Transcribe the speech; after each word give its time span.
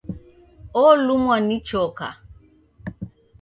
Olumwa 0.85 1.37
ni 1.47 1.57
choka 1.67 2.07